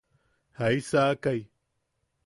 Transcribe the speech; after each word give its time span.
¿Jaisaakai? 0.59 1.39